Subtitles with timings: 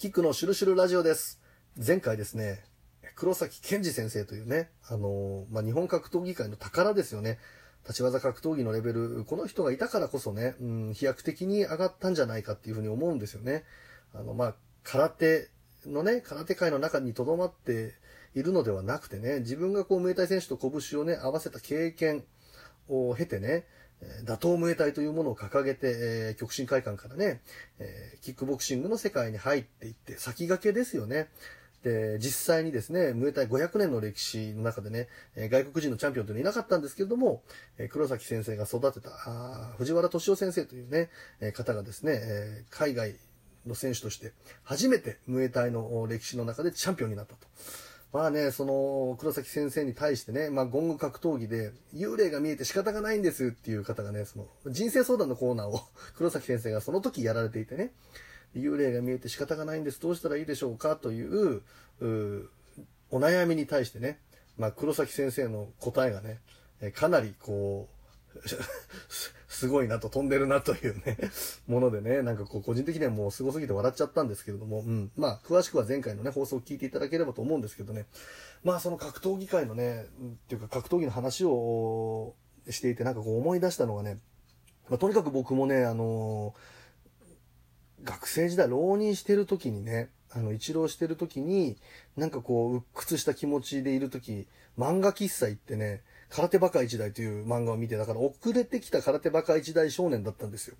[0.00, 1.42] キックのシュルシュルラジオです。
[1.76, 2.64] 前回ですね、
[3.16, 7.38] 黒崎健二先生というね、あのまあ、日本格闘技界の宝ですよね。
[7.82, 13.64] 立ち技格闘技のレベル、この人がいたからこそね、うん、飛躍的に上がったんじゃないかっていうふうに思うんですよね。
[14.14, 15.50] あの、まあ、空手
[15.84, 17.92] のね、空手界の中に留まって
[18.34, 22.24] いるのではなくてね、自分がこう、ムエタイ選手と拳をね、合わせた経験
[22.88, 23.66] を経てね、
[24.24, 27.40] 打倒ムエタイというものを掲げて、えー極真会館からね、
[27.78, 31.28] えーキックボクシングの世界に入っていって、先駆けですよね。
[31.82, 37.42] で、実際にですね、ムエタイ500年の歴史の中でね、外国人のチャンピオンというのはいなかったんですけれども、
[37.88, 39.10] 黒崎先生が育てた、
[39.78, 41.08] 藤原敏夫先生というね、
[41.52, 43.16] 方がですね、海外
[43.66, 44.32] の選手として
[44.64, 47.46] 初めてムエタイの歴史の中でチャンピオンになったと。
[48.12, 55.80] まあね、その黒崎先生に対してね、まあ、ゴング格闘技で幽霊が見えて仕方がないんですっていう方がね、その人生相談のコーナーを
[56.16, 57.92] 黒崎先生がその時やられていてね、
[58.56, 61.62] 幽霊が見えて仕方がないんです、どうしたらいいでしょうかという、
[62.00, 62.50] う
[63.12, 64.18] お悩みに対してね、
[64.58, 66.40] まあ、黒崎先生の答えがね、
[66.92, 67.99] かなりこう、
[69.48, 71.18] すごいなと飛んでるなというね、
[71.66, 75.10] ものでね、なんかこう個人的にはもうすごすぎて笑っちゃったんですけれども、うん。
[75.16, 78.06] まあ、詳しくは前回のね、放送を聞いていただければと思うんですけどね、
[78.64, 82.34] まあその格闘技界のね、っていうか格闘技の話を
[82.68, 84.18] していてなんかこう思い出したのがね、
[84.88, 86.54] まあ、とにかく僕もね、あの
[88.02, 91.76] 学生時代浪人してる時にね、あの、一浪してる時に、
[92.16, 94.46] なんかこう、鬱屈した気持ちでいる時、
[94.78, 100.76] 漫画喫茶行ってね、空手バカ一代という漫画を見て、だから遅れてきた空手バカ一代少年だったんですよ。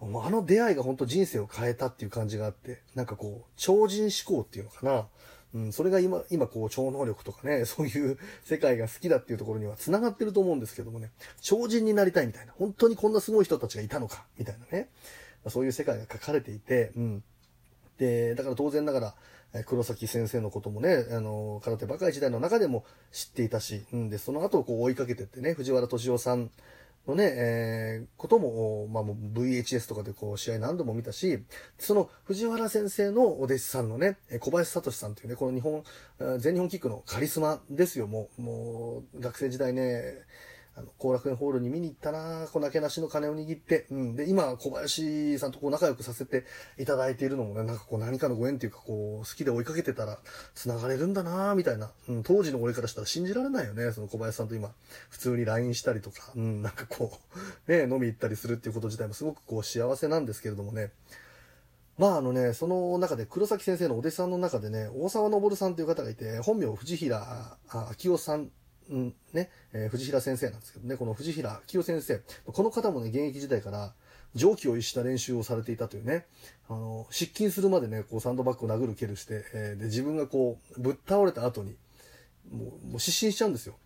[0.00, 5.06] もうあの出会いが本当人生を変えたっていう感じがあって、なんかこう、超人思考っていうのかな。
[5.54, 14.90] うん、それが今、今こう、超能力とかね、 そういう世界が好きだっていうところには繋がってると思うんですけどもね、超人になりたいみたいな、本当にこんなすごい人たちがいたのか、みたいなね、
[15.48, 17.24] そういう世界が書かれていて、うん。
[17.96, 19.14] で、だから当然ながら、
[19.66, 26.50] 黒崎先生のこともね、あの、空手バカ一代の中でも知っていたし、うん、で、その後こう追いかけてってね、藤原敏夫さん
[27.06, 31.42] のね、えーことも、まあもう VHS とかでこう試合何度も見たし、
[31.78, 35.82] その藤原先生のお弟子さんのね、小林聡さんというね、この日本、
[36.38, 40.14] 全日本キックのカリスマですよ、もう、もう、学生時代ね、
[40.78, 44.16] あの、後楽園ホールに見に行ったなこう、なけなしの金を握って、うん。
[44.16, 46.44] で、今、小林さんとこう仲良くさせて
[46.78, 50.18] いただいているのもね、なんかこう、何かのご縁っていうか、こう、好きで追いかけてたら、
[50.54, 51.90] 繋がれるんだなみたいな。
[52.08, 54.72] うん、当時の俺からしたら信じられないよね、その小林さんと今、
[55.10, 57.18] 普通に LINE したりとか、うん、なんかこ
[57.66, 60.92] う、ね、飲み行ったりするっていうこと自体もすごくこう、幸せなんですけれどもね。
[61.98, 67.58] まああのね、その中で黒崎先生のお弟子さんの中でね、大沢昇さんという方がいて、本名藤平あ
[68.04, 68.50] 明夫さん、
[68.90, 73.94] うん、ね、えー藤平先生なんですけどね、この藤平明夫先生、この方もね、現役時代から
[74.34, 76.26] 常軌を逸した練習をされていたというね、
[76.68, 81.76] あの、失禁するまでね、こうサンドバッグを殴る蹴るして、えーで、自分がこう、ぶっ倒れた後に、
[82.50, 83.76] もう、もう失神しちゃうんですよ。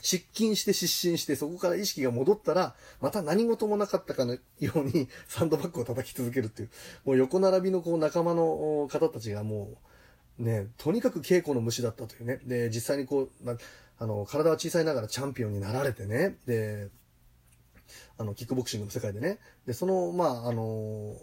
[0.00, 6.70] 失禁して失神して、そこから意識が戻ったら、また何事もなかったかのように、サンドバッグを叩き続けるっていう、
[7.04, 9.78] もう横並びのこう仲間の方たちがも
[10.38, 12.40] う、ね、とにかく稽古の虫だったというね。
[12.44, 13.56] で、実際にこう、な
[13.98, 16.36] あの、体は小さいながらチャンピオンになられてね。
[16.46, 16.88] で、
[18.18, 19.38] あの、キックボクシングの世界でね。
[19.66, 21.16] で、その、まあ、あの、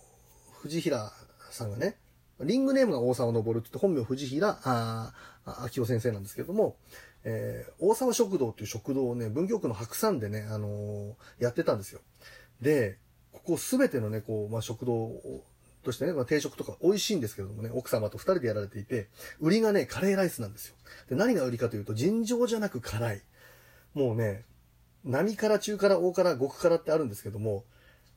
[0.62, 1.12] 藤平
[1.50, 1.98] さんがね、
[2.40, 5.14] リングネームが大沢昇って言って、本名藤平、あ
[5.46, 6.78] あ、秋夫先生なんですけども、
[7.24, 12.02] えー大沢食堂っていう食堂をね、文京区の白山でね、あのーやってたんですよ。
[12.62, 12.98] で、
[13.32, 15.44] ここすべてのね、こう、まあ、食堂を
[15.84, 19.08] としてね、まあ、定食とか美味しいんですけどもね、奥様と二人でやられていて、
[19.40, 20.76] 売りがね、カレーライスなんですよ。
[21.10, 23.22] で、何が売りかというと、尋常じゃなく辛い。
[23.94, 24.46] もうね、
[25.04, 27.66] 並辛、中辛、大辛、極辛ってあるんですけども、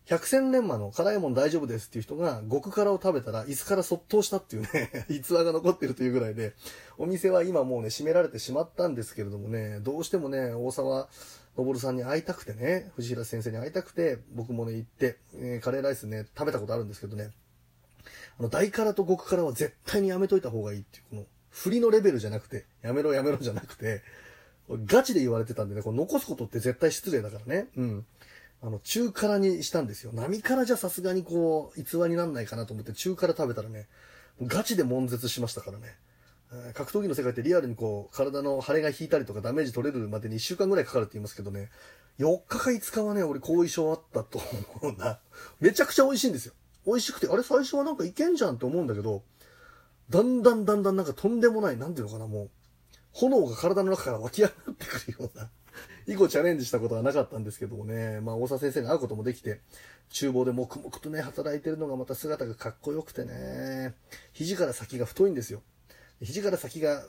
[0.06, 6.52] 百戦錬磨の辛いもん大丈夫ですっていう人が極辛を食べたら椅子からそっとしたっていうね、 逸話が残ってるというぐらいで、
[6.98, 11.08] お店は今もうね、閉められてしまったんですけれどもね、どうしてもね、大沢
[11.56, 17.30] 昇さんに会いたくてね、藤平先生に会いたくて、僕もね、行って、えカレーライスね、食べたことあるんですけどね、
[18.38, 24.02] あの、大辛と極辛は絶対にやめといた方がいいっていう、この、振りのレベルじゃなくて、やめろやめろじゃなくて、
[24.68, 27.68] ガチで言われてたんでね、これ残すことって絶対失礼だからね。
[27.76, 28.06] うん。
[28.62, 30.12] あの、中辛にしたんですよ。
[30.12, 33.88] 並辛じゃさすがにこう、逸話になんないかなと思って中辛食べたらね、
[34.42, 35.96] ガチで悶絶しましたからね。
[36.74, 41.70] 格闘技の世界ってリアルにこう、体の腫れが引いたりとかダメージ取れるまでに1週間ぐらいかかるって言いますけどね、
[42.18, 44.40] 4日か5日はね、俺後遺症あったと
[44.82, 45.18] 思うな。
[45.60, 46.54] めちゃくちゃ美味しいんですよ。
[46.86, 49.22] 美味しくて、あれ最初はなんかいけんじゃんって思うんだけど、
[50.10, 52.50] だんだんだんだんなんかとんでもない、なんていうのかな、もう、
[53.12, 55.50] 炎が体の中から湧き上がってくるような、
[56.06, 59.60] 以後チャレンジしたことはなかったんですけどもね、まあ、大沢先生に会うこともできて、
[60.10, 63.94] 厨房で黙々とね、働いてるのがまた姿がかっこよくてね、
[64.32, 65.62] 肘から先が太いんですよ。
[66.20, 67.04] 肘から先が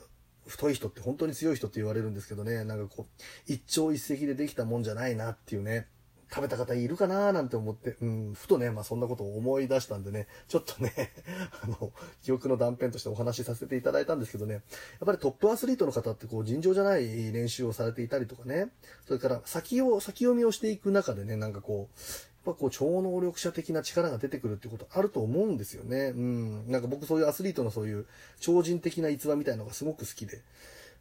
[0.46, 5.88] 太い人って本当に強い人って言われるんですけどね、なんかこう、一朝一夕でできたもんじゃないなっていうね、
[6.28, 11.12] 食べた方いるかなーなんて思って、うん、ふとね、まあそんなことを思い出したんでね、ちょっとね、
[11.62, 11.92] あの、
[12.22, 14.62] 記憶の断片としてお話しさせていただいたんですけどね、やっ
[15.06, 18.72] ぱりトップアスリートの方ってこう尋常じゃない練習をされていたりとかね、
[19.06, 22.00] それから先を、先読みをしていく中でね、なんかこう、
[22.46, 26.12] やっぱこう超能力者的な力が出てくるってことあると思うんですよね。
[26.14, 26.70] うん。
[26.70, 28.06] なんか僕そういうアスリートのそういう
[28.38, 30.42] 超人的な逸話みたいのがすごく好きで。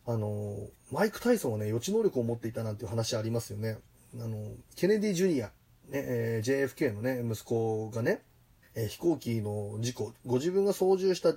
[0.08, 0.56] あの、
[0.92, 3.78] マイク・タイソンはね、予知能力を持っていたなんていう話ありますよね。
[4.22, 5.52] あの、ケネディ・ジュニア、ね、
[5.94, 8.22] えー、JFK のね、息子がね、
[8.76, 11.34] えー、飛行機の事故、ご自分が操縦した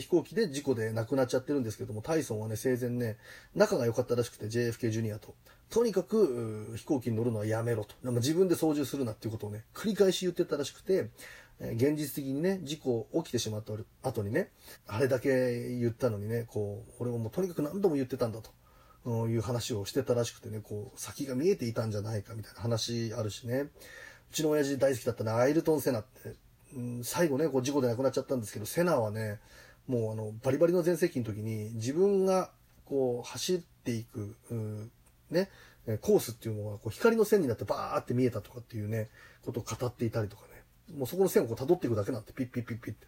[0.00, 3.16] 飛行機で事故で亡くなっちゃってるんですけども、タイソンはね、生前ね、
[3.54, 5.34] 仲が良かったらしくて、JFK ジュニアと。
[5.70, 7.94] とにかく、飛行機に乗るのはやめろと。
[8.02, 11.10] 自分で操縦するなっていうことをね、繰り返し言ってたらしくて、
[11.60, 13.72] 現実的にね、事故起きてしまった
[14.08, 14.50] 後にね、
[14.86, 18.50] あれだけ言ったのにね、こう、俺ももうとにかく何度も言ってたんだと。
[19.06, 23.68] いう話をしてたらしくてね、こう、先が見えていたんじゃないかみたいな話あるしね。
[24.30, 26.34] うちの親父大好きだったね、アイルトン・セナって、
[26.74, 29.40] うん、最後ね、こう事故で亡くなっちゃったんですけど、セナはね、
[29.86, 32.50] もうあの、バリバリの全盛期の時に自分が
[32.84, 34.90] こう走っていく、うん、
[35.30, 35.50] ね、
[36.00, 39.10] コースっていうのがこう光の線になってバーって見えたとかっていうね、
[39.44, 40.62] ことを語っていたりとかね。
[40.96, 43.06] もうそこの線をこう辿っていくだけなんてピッピッピッピッって。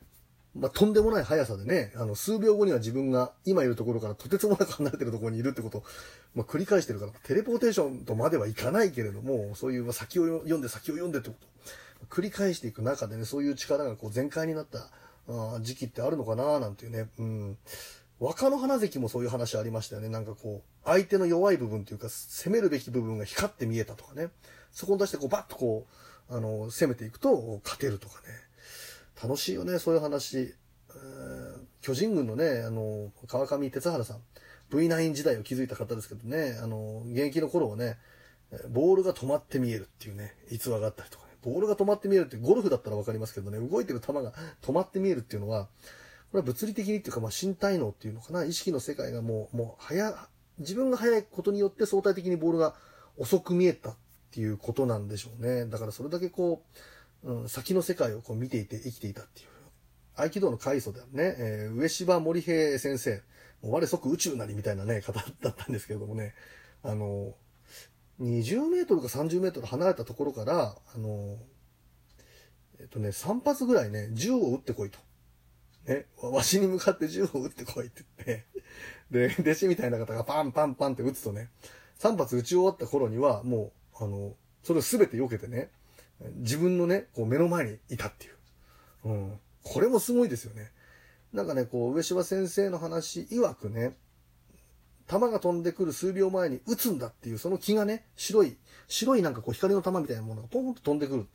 [0.58, 5.85] まあ、とんでもない速さでね、あの、数秒後には自分が今いるところからとてつもなく離れてるところにいるってことを、
[6.35, 11.47] まあ、繰り返してるから、テレポーテーションとまではいかないけれども、そういう先を読んで先を読んでってこと
[12.08, 14.91] 繰り返していく中でね、そういう力がこう全開になった
[15.29, 17.59] あ時期ってあるのかななんていうね、うん。
[18.19, 20.09] 若の花関もそういう話ありましたよね。
[20.09, 24.29] なんかこう、相手の弱い部分というか、攻めるべき部分が光って見えたとかね。
[24.73, 25.87] そこに出してこう、バッとこ
[26.31, 28.45] う、あの、攻めていくと、勝てるとかね。
[29.22, 30.54] 楽しいよね、そういう話。
[31.80, 34.20] 巨人軍のね、あの、川上哲原さん。
[34.70, 37.96] V9 時代を築いた方ですけどね、あの、現役の頃はね、
[38.70, 41.32] ボールが止まって見えるっていうね、逸話があったりとかね。
[41.42, 44.32] ボールが止まって見えるって、ゴルフだったらわかりますけどね、動いてる球が
[44.62, 45.68] 止まって見えるっていうのは、
[46.32, 50.28] これは物理的にっていうか、まあ、身体能っていうのかな、意識の世界がもう、もう、早、
[50.58, 52.74] 自分が早いことによって相対的にボールが
[53.16, 53.96] 遅く見えたっ
[54.32, 55.66] ていうことなんでしょうね。
[55.66, 56.78] だからそれだけこう、
[57.26, 59.49] うん、先の世界をこう見ていて生きていたっていう。
[60.14, 63.23] 合気道の開祖であるね、えー、上芝森平先生、
[63.62, 66.34] もう我即宇宙なりみたいなね、方だったんですけれどもね、
[66.82, 67.34] あの、
[68.20, 71.37] 20メートルか30メートル離れたところから、あの、
[72.78, 74.99] えっとね、3発ぐらいね、銃を撃ってこいと。
[75.87, 78.46] ね、わしに向かって銃を撃ってこいって言って、
[79.11, 81.50] で、弟子みたいな方がパンパンパンって撃つとね、
[81.99, 85.70] 3発撃ち終わった頃には、もう、あの、それを全て避けてね、
[86.36, 88.34] 自分のね、こう目の前にいたっていう。
[89.04, 89.40] うん。
[89.62, 90.70] これもすごいですよね。
[91.32, 93.96] なんかね、こう、上島先生の話曰くね、
[95.06, 98.56] 弾が飛んでくる数秒前に撃つんだっていう、その気がね、白い、
[98.88, 101.26] 白いなんかこう光の玉みたいなものがポンと飛んでくる。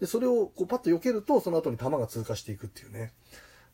[0.00, 3.12] で、それをこうパッと避けると、その後に弾が通過していくっていうね。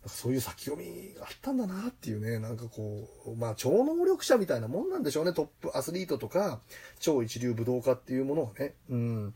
[0.07, 6.61] そういう先読みがあったんだなっていうね、なんかこう、まあ超能力者みたいなもんなんでしょうね、トップアスリートとか、
[7.01, 8.75] 超一流武道家っていうものをね。
[8.89, 9.35] うん。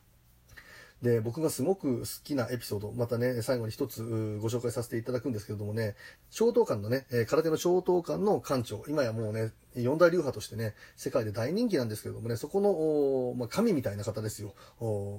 [1.02, 5.94] で、僕がすごく好きなエピソード、またね、最後に一つご紹介させていただくんですけれどもね、
[6.30, 14.54] 小東館のね、空手の小東館の館長、今やもうね、四大流派としてね、世界で大人気なんですけれどもね、そこの、まあ、神みたいな方ですよ。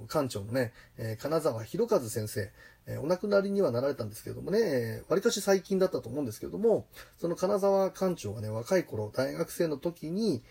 [0.08, 2.52] 館長のね、え金沢博和先生、
[2.86, 6.86] えお亡くなりにはなられたんですけれどもね、わりかし最近だったと思うんですけれども、
[7.18, 10.44] その金沢館長がね、若い頃、大学生の時に、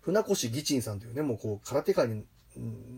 [0.00, 2.24] 船越義鎮さんというね、もうこう、空手界に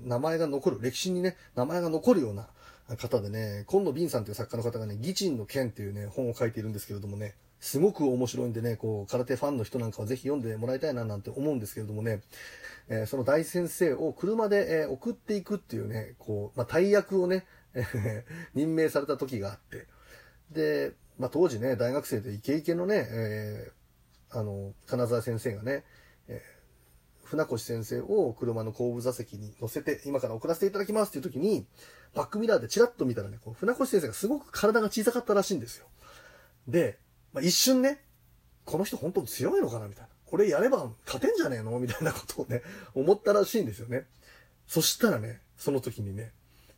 [0.05, 2.49] 名前が残る、歴史にね、名前が残るような
[2.97, 12.23] 方でね、今野敏さんという作家の方がね、義鎮の剣っていうね、本を書いているんですけれどもね、すごく面白いんでね、こう、空手ファンの人なんかはぜひ読んでもらいたいななんて思うんですけれどもね、
[12.89, 17.47] えー、その大先生を車で、えー、送っていくっていうね、こう、まあ、大役をね、
[18.55, 19.87] 任命された時があって、
[20.51, 25.85] で、まあ、当時ね、大学生でイケイケのね、えー、あの、金沢先生がね、
[26.29, 26.58] えー
[27.31, 31.67] 船越先生を車の後部座席に乗せて、今から送らせていただきますっていう時に、
[32.15, 35.87] バックミラーでチラッと見たらね、こう船越先生がすごく体が小さかったらしいんですよ。
[36.67, 36.99] で、
[37.33, 38.03] まあ、一瞬ね、
[38.65, 40.09] この人本当に強いのかなみたいな。
[40.25, 42.63] これやれば勝てんじゃねえのみたいなことをね、
[42.95, 44.07] 思ったらしいんですよね。
[44.67, 46.33] そしたらね、その時にね、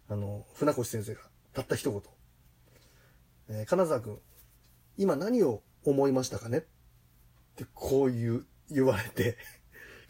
[0.09, 1.21] あの、船越先生が
[1.53, 2.03] たった一言。
[3.49, 4.19] えー、金沢君、
[4.97, 6.59] 今何を思いましたかね？
[6.59, 6.63] っ
[7.57, 9.37] てこう言う、言われて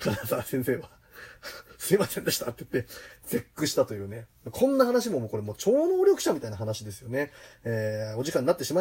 [0.00, 0.90] 金沢先生は
[1.78, 2.92] すいませんでしたって言って、
[3.26, 4.26] 絶句したというね。
[4.50, 7.30] こんな話ももうこれもう超能力者みたいな話ですよね。
[7.64, 8.78] えー、お時間になってしまい